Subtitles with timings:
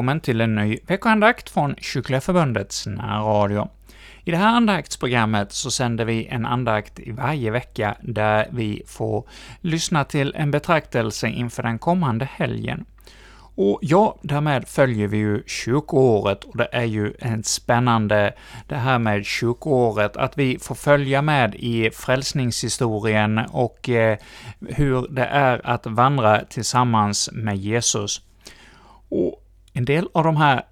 [0.00, 3.68] Välkommen till en ny veckoandakt från Kyrkliga Förbundets närradio.
[4.24, 9.28] I det här andaktsprogrammet så sänder vi en andakt i varje vecka, där vi får
[9.60, 12.84] lyssna till en betraktelse inför den kommande helgen.
[13.54, 18.34] Och ja, därmed följer vi ju kyrkoåret, och det är ju en spännande,
[18.68, 24.18] det här med kyrkoåret, att vi får följa med i frälsningshistorien och eh,
[24.68, 28.22] hur det är att vandra tillsammans med Jesus.
[29.08, 29.46] Och
[29.80, 30.62] en del av de här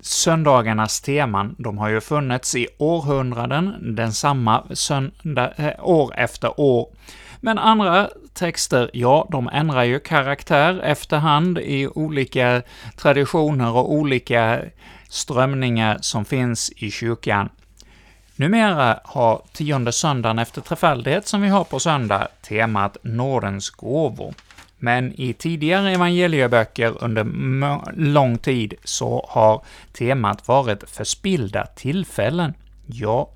[0.00, 6.88] söndagarnas teman, de har ju funnits i århundraden, densamma söndag, äh, eh, år efter år.
[7.40, 12.62] Men andra texter, ja, de ändrar ju karaktär efterhand i olika
[12.96, 14.60] traditioner och olika
[15.08, 17.48] strömningar som finns i kyrkan.
[18.36, 24.34] Numera har tionde söndagen efter trefaldighet, som vi har på söndag, temat nådens gåvor.
[24.78, 27.24] Men i tidigare evangelieböcker under
[27.96, 32.54] lång tid så har temat varit förspillda tillfällen.
[32.86, 33.28] Ja,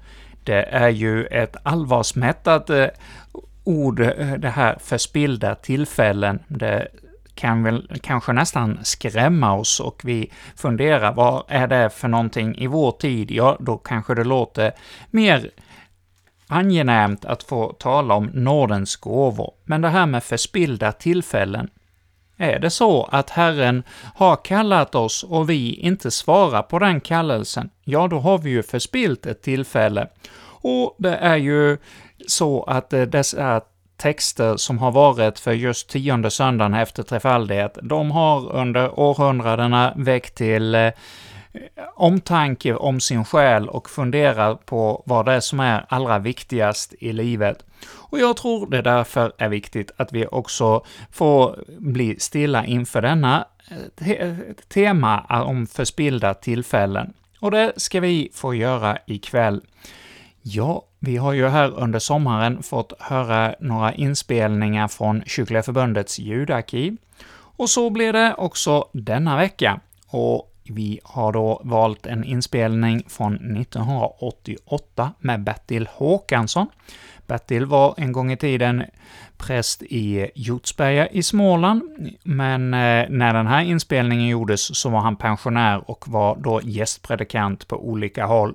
[0.45, 2.86] det är ju ett allvarsmättat eh,
[3.64, 6.39] ord, eh, det här förspillda tillfällen.
[6.48, 6.89] Det
[7.34, 12.67] kan väl kanske nästan skrämma oss och vi funderar, vad är det för någonting i
[12.67, 13.30] vår tid?
[13.30, 14.73] Ja, då kanske det låter
[15.11, 15.50] mer
[16.49, 21.70] angenämt att få tala om nådens gåvor, men det här med förspillda tillfällen,
[22.36, 23.83] är det så att Herren
[24.14, 28.63] har kallat oss och vi inte svarar på den kallelsen, ja, då har vi ju
[28.63, 30.08] förspilt ett tillfälle.
[30.61, 31.79] Och det är ju
[32.27, 33.61] så att eh, dessa
[33.97, 40.35] texter som har varit för just tionde söndagen efter trefaldighet, de har under århundradena väckt
[40.35, 40.91] till eh,
[41.95, 47.13] omtanke om sin själ och funderar på vad det är som är allra viktigast i
[47.13, 47.64] livet.
[48.11, 53.46] Och jag tror det därför är viktigt att vi också får bli stilla inför denna
[53.70, 54.36] eh, te
[54.69, 57.13] tema om förspillda tillfällen.
[57.41, 59.61] Och det ska vi få göra ikväll.
[60.42, 66.96] Ja, vi har ju här under sommaren fått höra några inspelningar från Kyrkliga Förbundets ljudarkiv,
[67.57, 69.80] och så blir det också denna vecka.
[70.07, 76.67] Och vi har då valt en inspelning från 1988 med Bertil Håkansson.
[77.27, 78.84] Bertil var en gång i tiden
[79.36, 81.83] präst i Hjortsberga i Småland,
[82.23, 87.68] men eh, när den här inspelningen gjordes så var han pensionär och var då gästpredikant
[87.68, 88.55] på olika håll.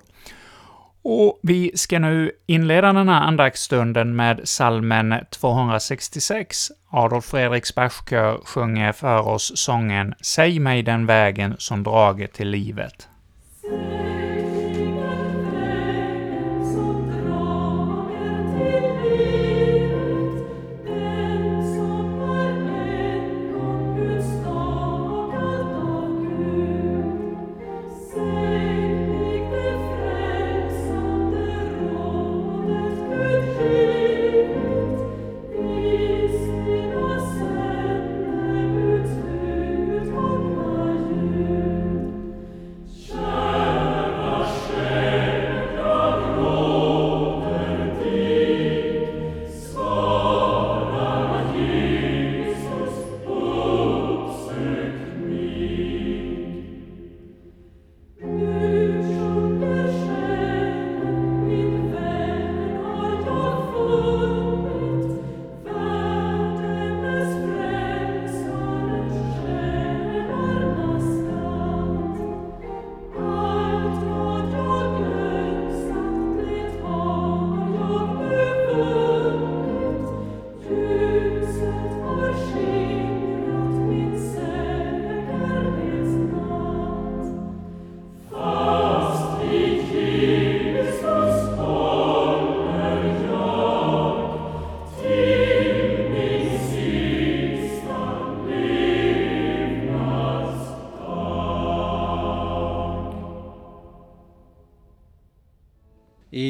[1.01, 6.71] Och vi ska nu inleda den här andaktsstunden med salmen 266.
[6.95, 13.07] Adolf Fredriks Bergskör sjunger för oss sången ”Säg mig den vägen som drager till livet”.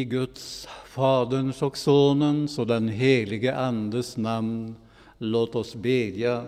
[0.03, 4.75] I Guds, Faderns och Sonens och den helige Andes namn,
[5.17, 6.43] låt oss bedja.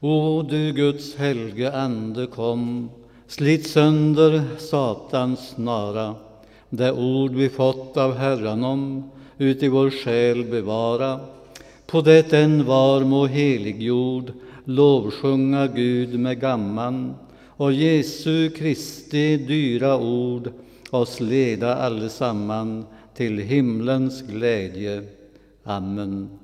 [0.00, 2.90] O du Guds helge Ande, kom,
[3.26, 6.14] slit sönder Satans snara,
[6.70, 11.20] det ord vi fått av Herran om, ut i vår själ bevara.
[11.86, 14.32] På det en var må heliggjord,
[14.64, 17.14] lovsjunga Gud med gamman,
[17.56, 20.52] och Jesu Kristi dyra ord
[20.94, 25.02] oss leda allesamman till himlens glädje.
[25.64, 26.38] Amen.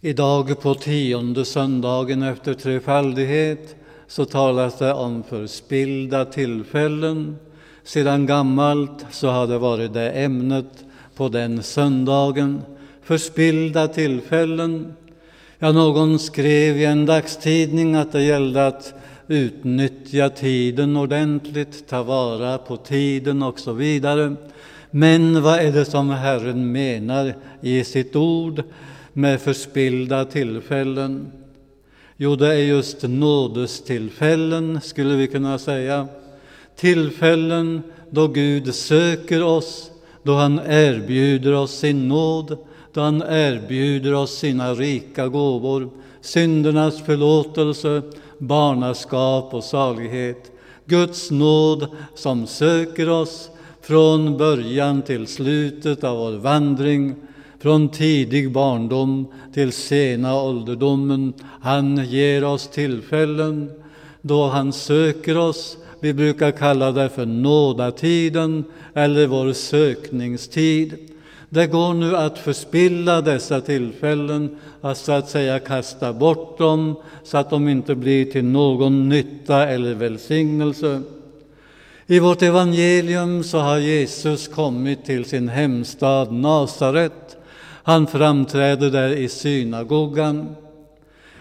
[0.00, 3.76] Idag på tionde söndagen efter trefaldighet
[4.06, 7.36] så talas det om förspillda tillfällen.
[7.84, 10.84] Sedan gammalt så har det varit det ämnet
[11.16, 12.62] på den söndagen.
[13.02, 14.94] Förspillda tillfällen.
[15.58, 18.94] Ja, någon skrev i en dagstidning att det gällde att
[19.28, 24.36] utnyttja tiden ordentligt, ta vara på tiden och så vidare.
[24.90, 28.62] Men vad är det som Herren menar i sitt ord
[29.12, 31.32] med förspillda tillfällen?
[32.16, 36.08] Jo, det är just nådestillfällen, skulle vi kunna säga.
[36.76, 39.90] Tillfällen då Gud söker oss,
[40.22, 42.58] då han erbjuder oss sin nåd,
[42.92, 45.90] då han erbjuder oss sina rika gåvor,
[46.20, 48.02] syndernas förlåtelse,
[48.38, 50.50] barnaskap och salighet.
[50.84, 53.50] Guds nåd som söker oss
[53.80, 57.14] från början till slutet av vår vandring,
[57.60, 61.32] från tidig barndom till sena ålderdomen.
[61.60, 63.70] Han ger oss tillfällen
[64.20, 65.76] då han söker oss.
[66.00, 71.15] Vi brukar kalla det för nådatiden eller vår sökningstid.
[71.48, 77.38] Det går nu att förspilla dessa tillfällen, att så att säga kasta bort dem så
[77.38, 81.02] att de inte blir till någon nytta eller välsignelse.
[82.06, 87.36] I vårt evangelium så har Jesus kommit till sin hemstad Nasaret.
[87.82, 90.56] Han framträder där i synagogan.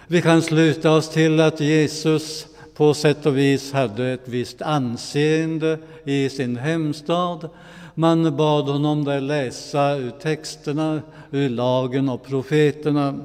[0.08, 5.78] Vi kan sluta oss till att Jesus på sätt och vis hade ett visst anseende
[6.04, 7.50] i sin hemstad.
[7.98, 11.02] Man bad honom där läsa ur texterna,
[11.32, 13.20] ur lagen och profeterna.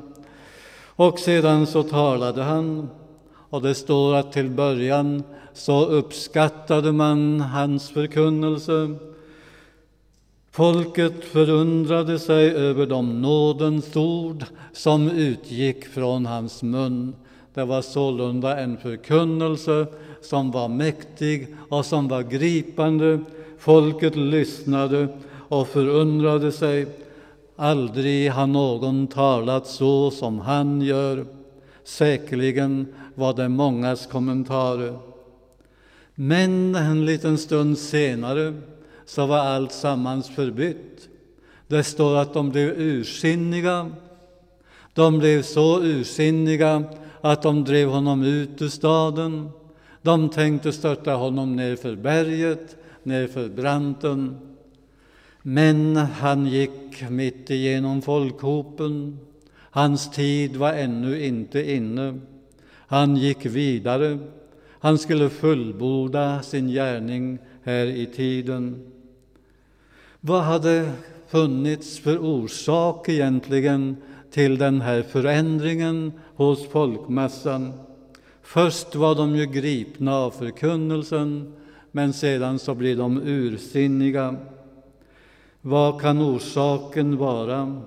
[0.87, 2.89] Och sedan så talade han,
[3.51, 5.23] och det står att till början
[5.55, 8.97] så uppskattade man hans förkunnelse.
[10.51, 17.15] Folket förundrade sig över de nådens ord som utgick från hans mun.
[17.55, 19.87] Det var sålunda en förkunnelse
[20.23, 23.21] som var mäktig och som var gripande.
[23.61, 25.09] Folket lyssnade
[25.49, 26.87] och förundrade sig.
[27.57, 31.27] Aldrig har någon talat så som han gör.
[31.85, 34.99] Säkerligen var det mångas kommentarer.
[36.15, 38.55] Men en liten stund senare
[39.07, 41.09] så var allt sammans förbytt.
[41.67, 43.91] Det står att de blev ursinniga.
[44.95, 46.85] De blev så ursinniga
[47.21, 49.51] att de drev honom ut ur staden.
[50.03, 52.77] De tänkte störta honom ner för berget,
[53.11, 54.37] nerför branten.
[55.43, 59.19] Men han gick mitt igenom folkhopen.
[59.57, 62.21] Hans tid var ännu inte inne.
[62.87, 64.19] Han gick vidare.
[64.81, 68.93] Han skulle fullborda sin gärning här i tiden.
[70.21, 70.93] Vad hade
[71.29, 73.97] funnits för orsak egentligen
[74.31, 77.73] till den här förändringen hos folkmassan?
[78.43, 81.53] Först var de ju gripna av förkunnelsen,
[81.93, 84.37] men sedan så blir de ursinniga.
[85.61, 87.83] Vad kan orsaken vara?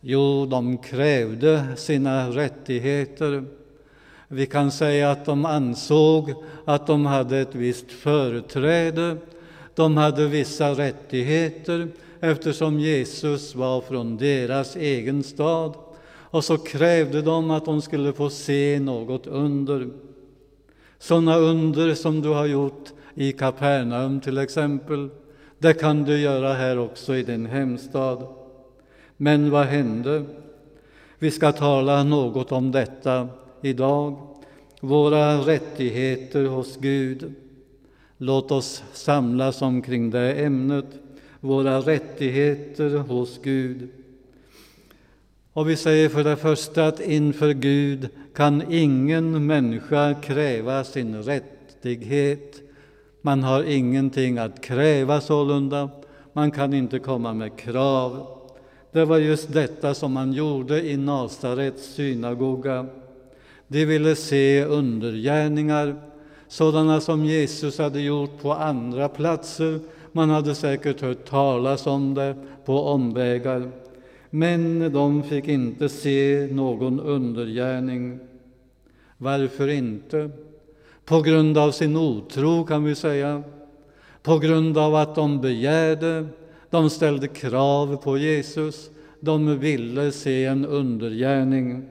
[0.00, 3.44] Jo, de krävde sina rättigheter.
[4.28, 9.16] Vi kan säga att de ansåg att de hade ett visst företräde,
[9.74, 11.88] de hade vissa rättigheter
[12.20, 15.74] eftersom Jesus var från deras egen stad.
[16.08, 19.88] Och så krävde de att de skulle få se något under.
[20.98, 25.08] Sådana under som du har gjort i Kapernaum till exempel,
[25.58, 28.26] det kan du göra här också i din hemstad.
[29.16, 30.24] Men vad hände?
[31.18, 33.28] Vi ska tala något om detta
[33.62, 34.16] idag,
[34.80, 37.34] våra rättigheter hos Gud.
[38.18, 40.86] Låt oss samlas omkring det ämnet,
[41.40, 43.88] våra rättigheter hos Gud.
[45.52, 52.65] Och vi säger för det första att inför Gud kan ingen människa kräva sin rättighet.
[53.26, 55.90] Man har ingenting att kräva sålunda,
[56.32, 58.26] man kan inte komma med krav.
[58.92, 62.86] Det var just detta som man gjorde i Nasarets synagoga.
[63.68, 65.94] De ville se undergärningar,
[66.48, 69.80] sådana som Jesus hade gjort på andra platser.
[70.12, 73.70] Man hade säkert hört talas om det på omvägar.
[74.30, 78.18] Men de fick inte se någon undergärning.
[79.18, 80.30] Varför inte?
[81.06, 83.42] På grund av sin otro, kan vi säga.
[84.22, 86.26] På grund av att de begärde,
[86.70, 88.90] de ställde krav på Jesus.
[89.20, 91.88] De ville se en undergärning.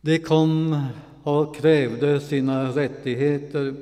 [0.00, 0.82] De kom
[1.22, 3.74] och krävde sina rättigheter.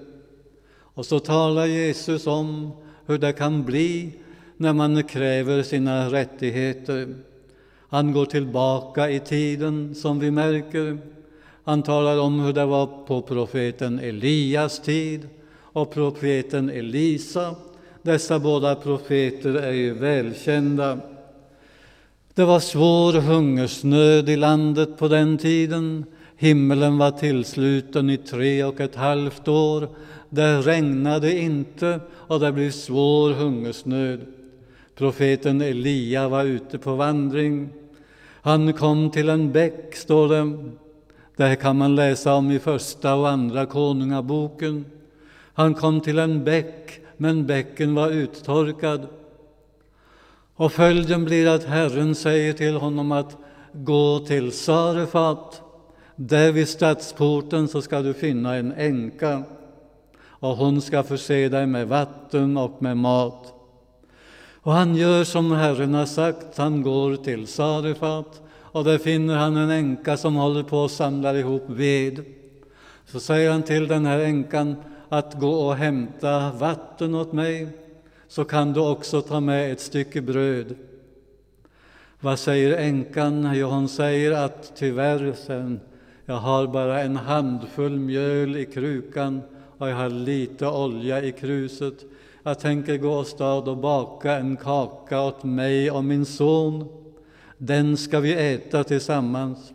[0.68, 2.70] Och så talar Jesus om
[3.06, 4.12] hur det kan bli
[4.56, 7.14] när man kräver sina rättigheter.
[7.88, 10.98] Han går tillbaka i tiden, som vi märker.
[11.66, 15.28] Han talar om hur det var på profeten Elias tid
[15.60, 17.54] och profeten Elisa.
[18.02, 20.98] Dessa båda profeter är ju välkända.
[22.34, 26.04] Det var svår hungersnöd i landet på den tiden.
[26.36, 29.88] Himmelen var tillsluten i tre och ett halvt år.
[30.30, 34.20] Det regnade inte och det blev svår hungersnöd.
[34.94, 37.68] Profeten Elia var ute på vandring.
[38.42, 40.72] Han kom till en bäck, står det.
[41.36, 44.84] Det här kan man läsa om i Första och Andra Konungaboken.
[45.54, 49.06] Han kom till en bäck, men bäcken var uttorkad.
[50.54, 53.36] Och följden blir att Herren säger till honom att
[53.72, 55.62] gå till Sarefat.
[56.16, 59.42] Där vid stadsporten så ska du finna en änka
[60.20, 63.54] och hon ska förse dig med vatten och med mat.
[64.54, 68.42] Och han gör som Herren har sagt, han går till Sarefat
[68.76, 72.24] och där finner han en änka som håller på att samla ihop ved.
[73.06, 74.76] Så säger han till den här änkan
[75.08, 77.68] att gå och hämta vatten åt mig,
[78.28, 80.74] så kan du också ta med ett stycke bröd.
[82.20, 83.52] Vad säger änkan?
[83.54, 85.80] Jo, hon säger att tyvärr, sen,
[86.26, 89.42] jag har bara en handfull mjöl i krukan
[89.78, 92.04] och jag har lite olja i kruset.
[92.42, 97.05] Jag tänker gå åstad och baka en kaka åt mig och min son.
[97.58, 99.72] Den ska vi äta tillsammans.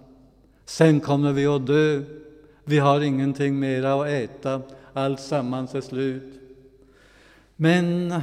[0.66, 2.02] Sen kommer vi att dö.
[2.64, 4.62] Vi har ingenting mera att äta.
[4.94, 6.42] Allt sammans är slut.
[7.56, 8.14] Men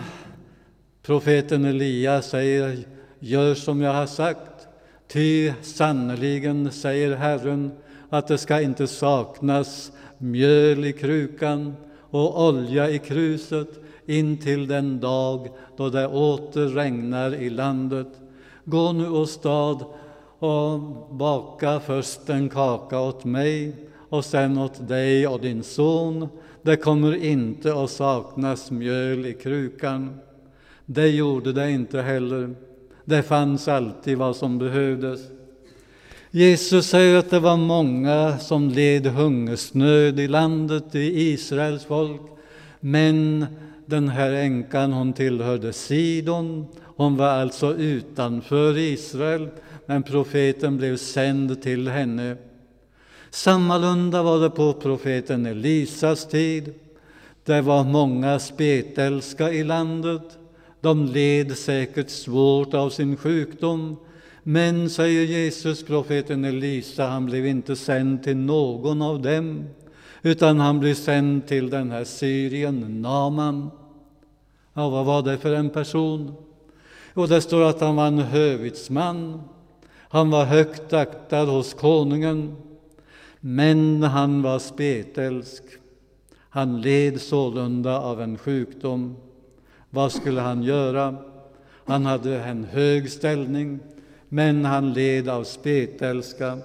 [1.03, 2.79] profeten Elia säger,
[3.19, 4.69] gör som jag har sagt,
[5.09, 7.71] ty sannerligen, säger Herren,
[8.09, 11.77] att det ska inte saknas mjöl i krukan
[12.11, 13.69] och olja i kruset
[14.07, 18.09] intill den dag då det åter regnar i landet.
[18.71, 19.79] Gå nu åstad
[20.39, 23.77] och baka först en kaka åt mig
[24.09, 26.29] och sen åt dig och din son.
[26.63, 30.21] Det kommer inte att saknas mjöl i krukan.
[30.87, 32.55] Det gjorde det inte heller.
[33.05, 35.21] Det fanns alltid vad som behövdes.
[36.31, 42.21] Jesus säger att det var många som led hungersnöd i landet, i Israels folk.
[42.81, 43.47] Men
[43.87, 46.67] den här änkan, hon tillhörde Sidon.
[46.99, 49.49] Hon var alltså utanför Israel,
[49.87, 52.37] men profeten blev sänd till henne.
[53.31, 56.75] Sammalunda var det på profeten Elisas tid.
[57.45, 60.39] Det var många spetälska i landet.
[60.81, 63.97] De led säkert svårt av sin sjukdom.
[64.43, 69.65] Men, säger Jesus, profeten Elisa, han blev inte sänd till någon av dem,
[70.23, 73.71] utan han blev sänd till den här Syrien, Naman.
[74.75, 76.35] Ja, vad var det för en person?
[77.19, 79.41] Och det står att han var en hövitsman.
[79.95, 82.57] Han var högt aktad hos konungen,
[83.41, 85.63] men han var spetälsk.
[86.51, 89.17] Han led sålunda av en sjukdom.
[89.91, 91.17] Vad skulle han göra?
[91.85, 93.79] Han hade en hög ställning,
[94.29, 96.59] men han led av spetälska.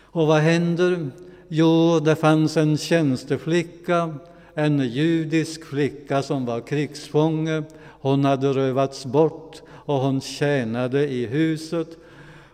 [0.00, 1.10] Och vad händer?
[1.48, 4.14] Jo, det fanns en tjänsteflicka,
[4.54, 7.62] en judisk flicka som var krigsfånge.
[8.02, 11.88] Hon hade rövats bort och hon tjänade i huset.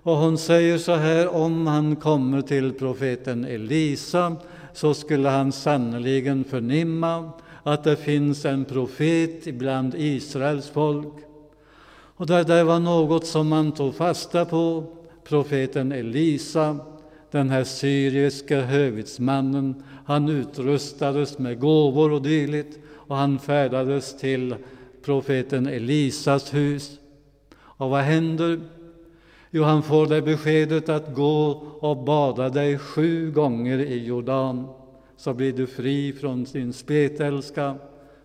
[0.02, 4.36] Och hon säger så här, om han kommer till profeten Elisa
[4.72, 7.30] så skulle han sannerligen förnimma
[7.62, 11.14] att det finns en profet bland Israels folk.
[12.16, 14.84] Och det där var något som man tog fasta på.
[15.24, 16.76] Profeten Elisa,
[17.30, 24.54] den här syriske hövitsmannen, han utrustades med gåvor och dylikt och han färdades till
[25.08, 26.98] profeten Elisas hus.
[27.60, 28.60] Och vad händer?
[29.50, 31.50] Jo, han får det beskedet att gå
[31.80, 34.68] och bada dig sju gånger i Jordan,
[35.16, 37.74] så blir du fri från din spetälska.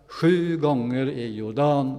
[0.06, 1.98] Sju gånger i Jordan.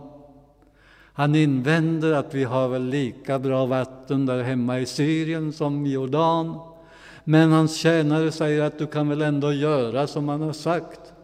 [1.14, 5.92] Han invänder att vi har väl lika bra vatten där hemma i Syrien som i
[5.92, 6.60] Jordan.
[7.24, 11.15] Men hans tjänare säger att du kan väl ändå göra som han har sagt.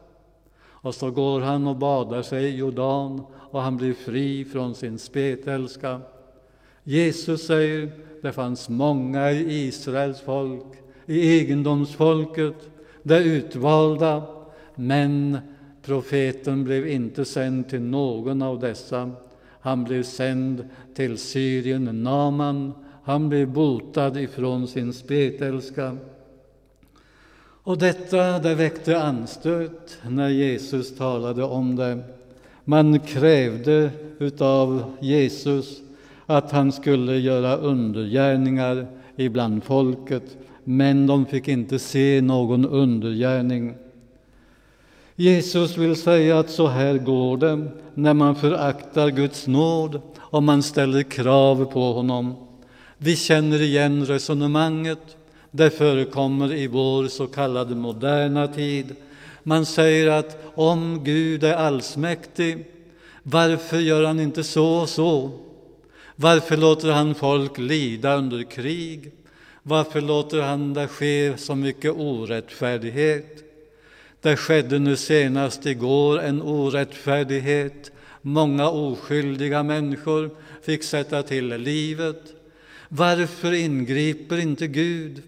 [0.82, 5.00] Och så går han och badar sig i Jordan och han blir fri från sin
[5.00, 6.02] spetälska.
[6.84, 10.66] Jesus säger, det fanns många i Israels folk,
[11.06, 12.70] i egendomsfolket,
[13.04, 14.24] det utvalda,
[14.76, 15.38] men
[15.82, 19.12] profeten blev inte sänd till någon av dessa.
[19.60, 22.74] Han blev sänd till Syrien, Naman.
[23.04, 25.98] Han blev botad ifrån sin spetälska.
[27.64, 32.00] Och detta det väckte anstöt när Jesus talade om det.
[32.64, 35.82] Man krävde utav Jesus
[36.26, 43.74] att han skulle göra undergärningar ibland folket, men de fick inte se någon undergärning.
[45.16, 50.64] Jesus vill säga att så här går det när man föraktar Guds nåd och man
[50.64, 52.36] ställer krav på honom.
[52.98, 55.18] Vi känner igen resonemanget.
[55.52, 58.96] Det förekommer i vår så kallade moderna tid.
[59.44, 62.66] Man säger att om Gud är allsmäktig,
[63.24, 65.32] varför gör han inte så och så?
[66.16, 69.12] Varför låter han folk lida under krig?
[69.64, 73.44] Varför låter han det ske så mycket orättfärdighet?
[74.22, 77.92] Det skedde nu senast igår en orättfärdighet.
[78.22, 80.30] Många oskyldiga människor
[80.62, 82.22] fick sätta till livet.
[82.90, 85.22] Varför ingriper inte Gud?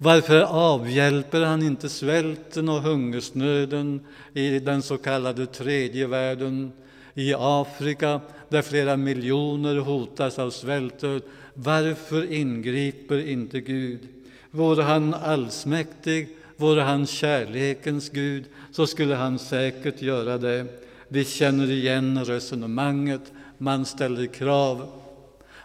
[0.00, 4.00] Varför avhjälper han inte svälten och hungersnöden
[4.34, 6.72] i den så kallade tredje världen,
[7.14, 11.22] i Afrika där flera miljoner hotas av svältdöd?
[11.54, 14.00] Varför ingriper inte Gud?
[14.50, 20.66] Vore han allsmäktig, vore han kärlekens Gud, så skulle han säkert göra det.
[21.08, 24.88] Vi känner igen resonemanget, man ställer krav.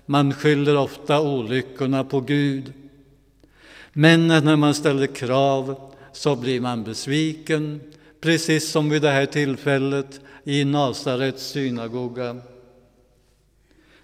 [0.05, 2.73] Man skyller ofta olyckorna på Gud.
[3.93, 7.81] Men när man ställer krav så blir man besviken,
[8.21, 12.37] precis som vid det här tillfället i Nasarets synagoga.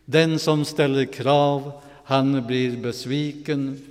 [0.06, 1.72] Den som ställer krav,
[2.04, 3.82] han blir besviken.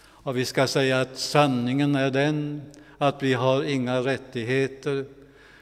[0.00, 2.62] Och vi ska säga att sanningen är den
[2.98, 5.04] att vi har inga rättigheter.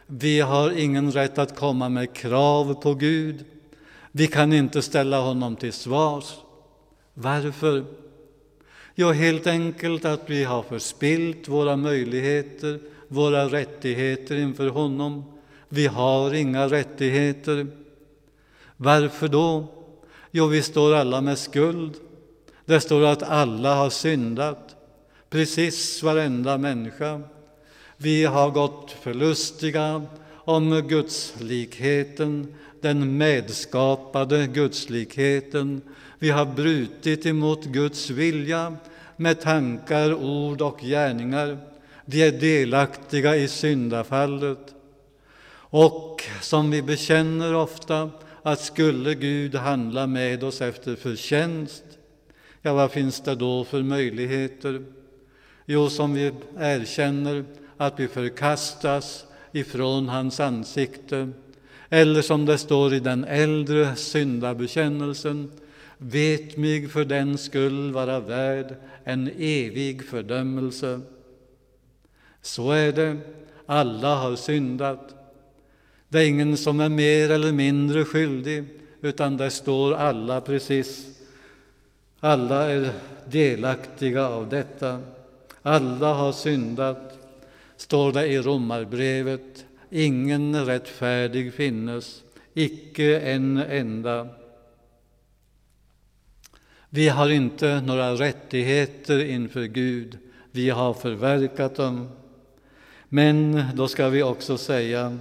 [0.06, 3.44] Vi har ingen rätt att komma med krav på Gud.
[4.12, 6.34] Vi kan inte ställa honom till svars.
[7.14, 7.84] Varför?
[8.98, 15.24] Jo, helt enkelt att vi har förspilt våra möjligheter, våra rättigheter inför honom.
[15.68, 17.66] Vi har inga rättigheter.
[18.76, 19.66] Varför då?
[20.30, 21.94] Jo, vi står alla med skuld.
[22.64, 24.76] Det står att alla har syndat,
[25.30, 27.20] precis varenda människa.
[27.96, 30.02] Vi har gått förlustiga
[30.34, 35.80] om gudslikheten, den medskapade gudslikheten.
[36.18, 38.76] Vi har brutit emot Guds vilja
[39.16, 41.58] med tankar, ord och gärningar.
[42.04, 44.74] Vi är delaktiga i syndafallet.
[45.68, 48.10] Och som vi bekänner ofta,
[48.42, 51.84] att skulle Gud handla med oss efter förtjänst,
[52.62, 54.84] ja, vad finns det då för möjligheter?
[55.66, 57.44] Jo, som vi erkänner
[57.76, 61.28] att vi förkastas ifrån hans ansikte.
[61.88, 65.50] Eller som det står i den äldre syndabekännelsen,
[65.98, 71.00] vet mig för den skull vara värd en evig fördömelse.
[72.42, 73.16] Så är det,
[73.66, 75.14] alla har syndat.
[76.08, 78.64] Det är ingen som är mer eller mindre skyldig,
[79.00, 81.06] utan det står alla precis.
[82.20, 82.90] Alla är
[83.30, 85.00] delaktiga av detta.
[85.62, 87.18] Alla har syndat,
[87.76, 89.64] står det i Romarbrevet.
[89.90, 92.22] Ingen rättfärdig finnes,
[92.54, 94.28] icke en enda.
[96.90, 100.18] Vi har inte några rättigheter inför Gud,
[100.50, 102.08] vi har förverkat dem.
[103.08, 105.18] Men då ska vi också säga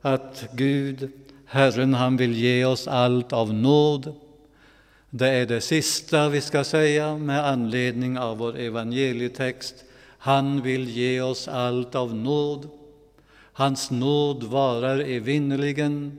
[0.00, 1.10] att Gud,
[1.44, 4.14] Herren, han vill ge oss allt av nåd.
[5.10, 9.84] Det är det sista vi ska säga med anledning av vår evangelietext.
[10.18, 12.68] Han vill ge oss allt av nåd.
[13.58, 16.18] Hans nåd varar evinnerligen.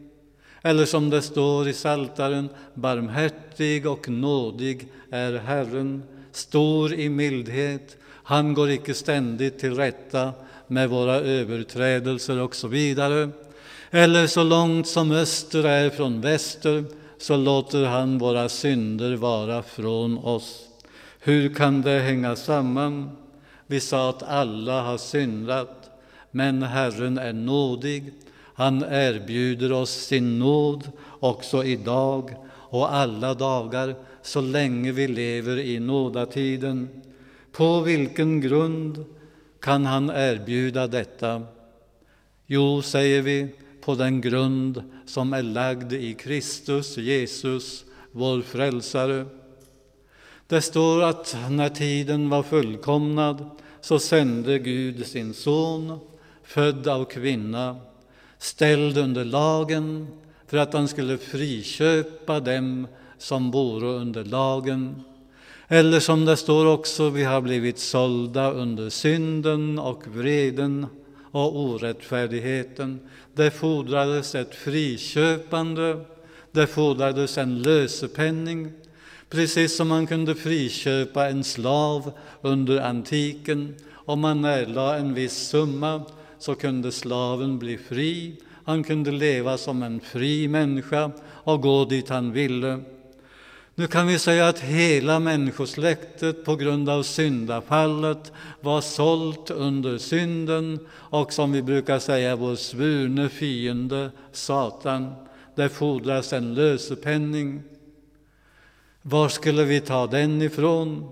[0.61, 7.97] Eller som det står i Saltaren, barmhärtig och nådig är Herren, stor i mildhet.
[8.05, 10.33] Han går icke ständigt till rätta
[10.67, 13.29] med våra överträdelser och så vidare.
[13.91, 16.83] Eller så långt som öster är från väster,
[17.17, 20.61] så låter han våra synder vara från oss.
[21.19, 23.09] Hur kan det hänga samman?
[23.67, 25.87] Vi sa att alla har syndat,
[26.31, 28.11] men Herren är nådig.
[28.53, 35.79] Han erbjuder oss sin nåd också idag och alla dagar så länge vi lever i
[35.79, 36.89] nådatiden.
[37.51, 39.05] På vilken grund
[39.59, 41.43] kan han erbjuda detta?
[42.45, 43.47] Jo, säger vi,
[43.81, 49.25] på den grund som är lagd i Kristus Jesus, vår frälsare.
[50.47, 53.49] Det står att när tiden var fullkomnad
[53.81, 55.99] så sände Gud sin son,
[56.47, 57.75] född av kvinna,
[58.37, 60.07] ställd under lagen
[60.47, 65.01] för att han skulle friköpa dem som vore under lagen.
[65.67, 70.85] Eller som det står också, vi har blivit sålda under synden och vreden
[71.31, 72.99] och orättfärdigheten.
[73.33, 76.05] Det fordrades ett friköpande,
[76.51, 78.71] det fordrades en lösepenning,
[79.29, 83.75] precis som man kunde friköpa en slav under antiken.
[83.93, 86.01] Om man erlade en viss summa
[86.39, 88.35] så kunde slaven bli fri.
[88.65, 92.79] Han kunde leva som en fri människa och gå dit han ville.
[93.75, 100.79] Nu kan vi säga att hela människosläktet på grund av syndafallet var sålt under synden
[100.91, 105.13] och som vi brukar säga vår svurne fiende Satan.
[105.55, 107.63] Det fordras en lösepenning.
[109.01, 111.09] Var skulle vi ta den ifrån?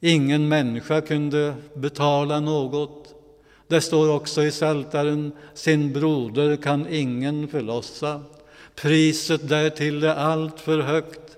[0.00, 3.14] Ingen människa kunde betala något.
[3.72, 8.20] Det står också i Saltaren, sin broder kan ingen förlossa.
[8.74, 11.36] Priset därtill är alltför högt.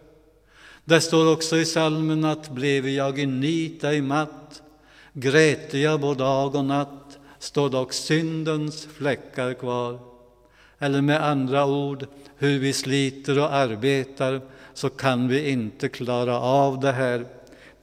[0.85, 4.63] Det står också i salmen att blev jag i nit ej matt,
[5.13, 9.99] gräte jag både dag och natt, står dock syndens fläckar kvar.
[10.79, 14.41] Eller med andra ord, hur vi sliter och arbetar
[14.75, 17.27] så kan vi inte klara av det här.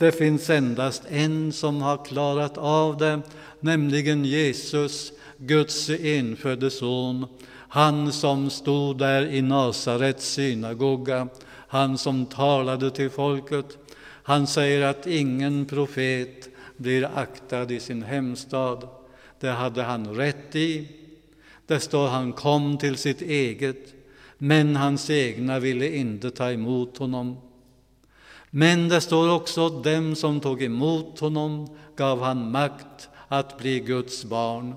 [0.02, 3.22] Det finns endast en som har klarat av det,
[3.60, 7.26] nämligen Jesus, Guds enfödde son,
[7.70, 11.28] han som stod där i Nasarets synagoga
[11.68, 13.78] han som talade till folket.
[14.24, 18.88] Han säger att ingen profet blir aktad i sin hemstad.
[19.40, 20.88] Det hade han rätt i.
[21.66, 23.94] Det står han kom till sitt eget,
[24.38, 27.51] men hans egna ville inte ta emot honom.
[28.52, 34.26] Men det står också dem som tog emot honom gav han makt att bli Guds
[34.26, 34.74] barn.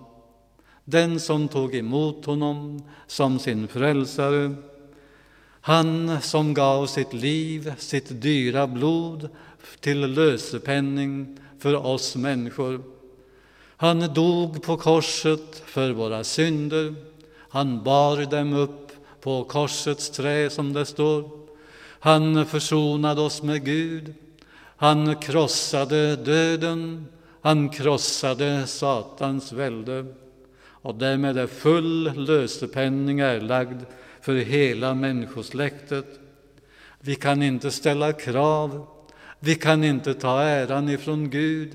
[0.85, 4.55] Den som tog emot honom som sin frälsare
[5.67, 9.29] han som gav sitt liv, sitt dyra blod
[9.81, 12.83] till lösepenning för oss människor.
[13.77, 16.95] Han dog på korset för våra synder.
[17.49, 21.44] Han bar dem upp på korsets trä, som det står.
[22.05, 24.15] Han försonade oss med Gud.
[24.77, 27.07] Han krossade döden.
[27.41, 30.07] Han krossade Satans välde.
[30.67, 33.83] Och därmed är full lösepenning erlagd
[34.21, 36.21] för hela människosläktet.
[37.01, 38.87] Vi kan inte ställa krav,
[39.41, 41.73] vi kan inte ta äran ifrån Gud,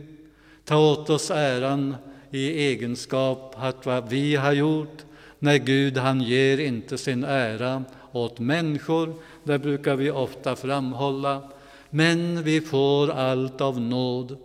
[0.65, 1.95] ta åt oss äran
[2.31, 5.05] i egenskap att vad vi har gjort,
[5.39, 9.13] när Gud han ger inte sin ära åt människor,
[9.49, 11.51] det brukar vi ofta framhålla,
[11.89, 14.37] men vi får allt av nåd.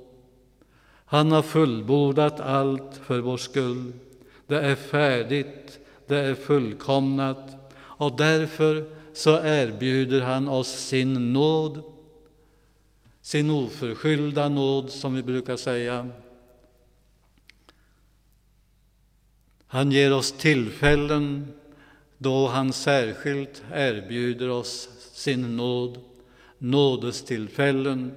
[1.05, 3.93] Han har fullbordat allt för vår skull.
[4.47, 11.83] Det är färdigt, det är fullkomnat och därför så erbjuder han oss sin nåd,
[13.21, 16.09] sin oförskyllda nåd, som vi brukar säga.
[19.67, 21.53] Han ger oss tillfällen
[22.19, 25.99] då han särskilt erbjuder oss sin nåd,
[26.59, 28.13] nådestillfällen.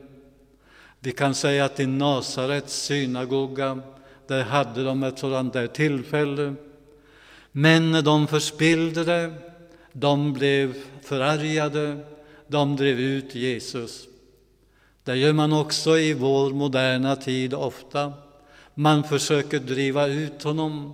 [0.99, 3.79] Vi kan säga att i Nasarets synagoga,
[4.27, 6.55] där hade de ett sådant där tillfälle,
[7.51, 9.33] men de förspillde det
[9.91, 11.97] de blev förargade,
[12.47, 14.07] de drev ut Jesus.
[15.03, 18.13] Det gör man också i vår moderna tid ofta.
[18.73, 20.93] Man försöker driva ut honom.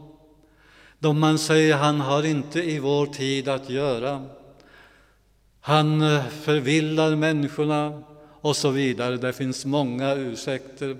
[0.99, 4.25] Då man säger han har inte i vår tid att göra.
[5.65, 8.03] Han eh, förvillar människorna
[8.41, 9.17] och så vidare.
[9.17, 10.97] Det finns många ursäkter.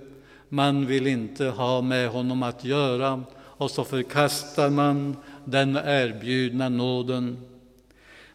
[0.50, 7.38] Man vill inte ha med honom att göra och så förkastar man den erbjudna nåden.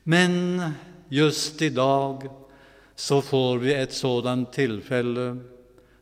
[0.03, 0.63] Men
[1.09, 2.29] just idag
[2.97, 5.37] så får vi ett sådant tillfälle.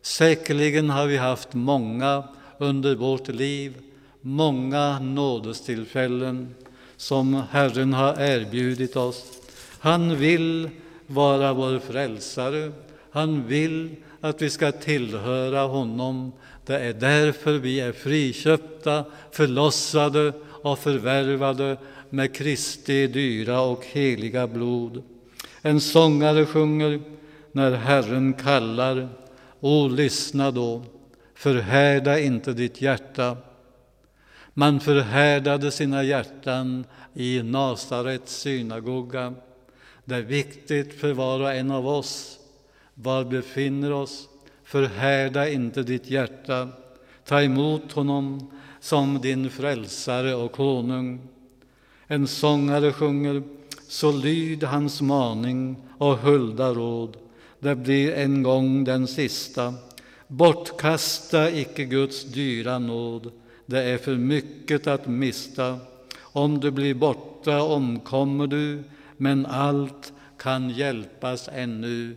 [0.02, 2.24] Säkerligen har vi haft många
[2.58, 3.74] under vårt liv,
[4.20, 6.54] många nådestillfällen
[6.96, 9.36] som Herren har erbjudit oss.
[9.78, 10.70] Han vill
[11.06, 12.72] vara vår frälsare.
[13.10, 16.32] Han vill att vi ska tillhöra honom.
[16.66, 21.76] Det är därför vi är friköpta, förlossade och förvärvade
[22.10, 25.02] med Kristi dyra och heliga blod.
[25.62, 27.00] En sångare sjunger
[27.52, 29.08] när Herren kallar,
[29.60, 30.82] o lyssna då,
[31.34, 33.36] förhärda inte ditt hjärta.
[34.54, 36.84] Man förhärdade sina hjärtan
[37.14, 39.34] i Nasarets synagoga.
[40.08, 42.38] Det är viktigt för var och en av oss,
[42.94, 44.28] var befinner oss,
[44.64, 46.68] förhärda inte ditt hjärta.
[47.24, 51.20] Ta emot honom som din frälsare och konung.
[52.06, 53.42] En sångare sjunger
[53.88, 57.16] så lyd hans maning och hulda råd.
[57.58, 59.74] Det blir en gång den sista.
[60.26, 63.32] Bortkasta icke Guds dyra nåd.
[63.66, 65.78] Det är för mycket att mista.
[66.20, 68.82] Om du blir borta omkommer du,
[69.16, 72.16] men allt kan hjälpas ännu.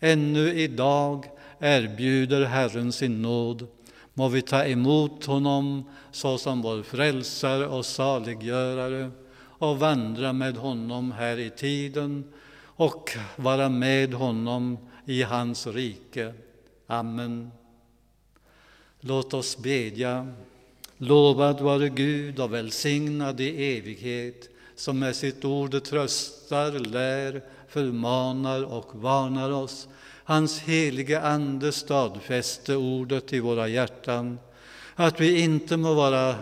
[0.00, 1.24] Ännu idag
[1.58, 3.66] erbjuder Herren sin nåd.
[4.14, 9.10] Må vi ta emot honom såsom vår frälsare och saliggörare
[9.58, 12.24] och vandra med honom här i tiden
[12.76, 16.34] och vara med honom i hans rike.
[16.86, 17.50] Amen.
[19.00, 20.26] Låt oss bedja.
[20.98, 29.02] Lovad vare Gud och välsignad i evighet, som med sitt ord tröstar, lär, förmanar och
[29.02, 29.88] varnar oss.
[30.24, 34.38] Hans helige Ande stadfäste ordet i våra hjärtan,
[34.94, 36.34] att vi inte må vara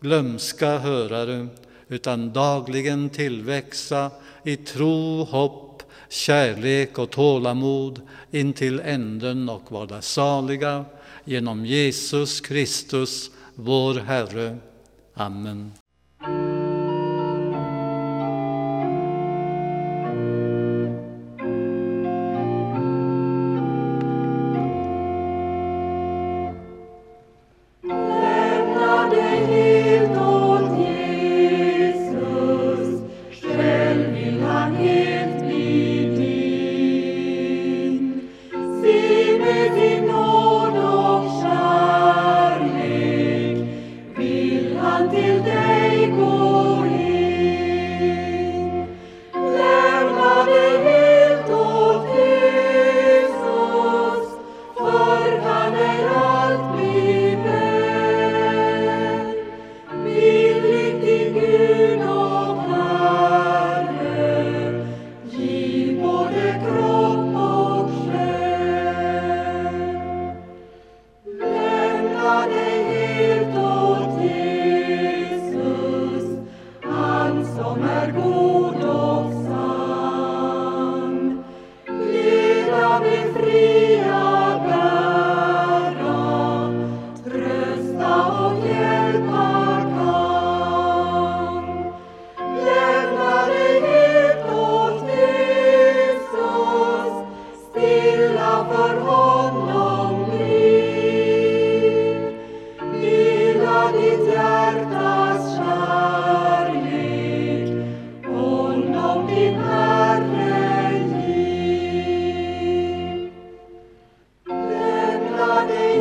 [0.00, 1.48] glömska hörare,
[1.88, 4.10] utan dagligen tillväxa
[4.44, 8.00] i tro, hopp, kärlek och tålamod
[8.30, 10.84] intill änden och vara saliga
[11.24, 14.58] genom Jesus Kristus, vår Herre.
[15.14, 15.72] Amen.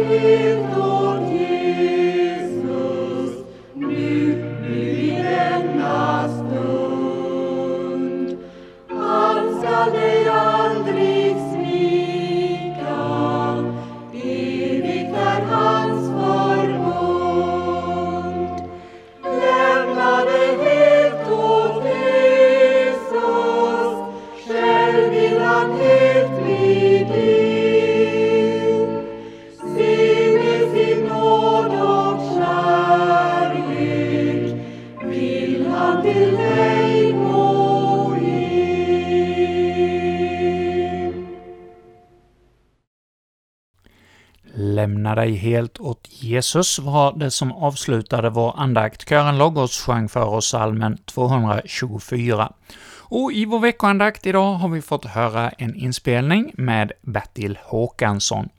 [0.01, 1.74] in the
[46.35, 49.09] Jesus var det som avslutade vår andakt.
[49.09, 52.53] Kören Logos sjöng för oss salmen 224.
[52.97, 58.49] Och i vår veckoandakt idag har vi fått höra en inspelning med Bertil Håkansson.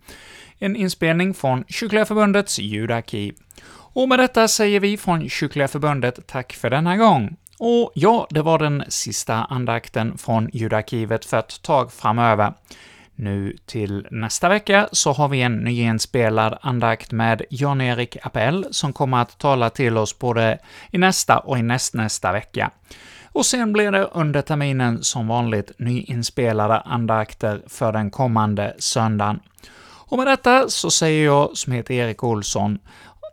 [0.59, 3.35] En inspelning från Kyrkliga Förbundets ljudarkiv.
[3.69, 7.37] Och med detta säger vi från Kyrkliga Förbundet tack för denna gång.
[7.59, 12.53] Och ja, det var den sista andakten från ljudarkivet för ett tag framöver.
[13.17, 19.23] Nu till nästa vecka så har vi en nyinspelad andakt med Jan-Erik Appell, som kommer
[19.23, 20.59] att tala till oss både
[20.91, 22.71] i nästa och i nästnästa vecka.
[23.25, 29.41] Och sen blir det under terminen som vanligt nyinspelade andakter för den kommande söndagen.
[30.09, 32.79] Och med detta så säger jag, som heter Erik Olsson,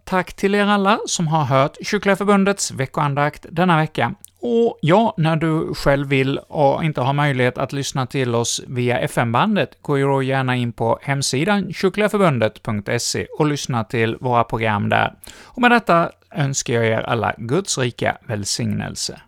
[0.04, 4.14] tack till er alla som har hört Kyrkliga Förbundets veckoandakt denna vecka.
[4.46, 9.00] Och ja, när du själv vill och inte har möjlighet att lyssna till oss via
[9.00, 15.14] FM-bandet, gå då gärna in på hemsidan kyrkligaförbundet.se och lyssna till våra program där.
[15.44, 19.22] Och med detta önskar jag er alla Guds rika välsignelse.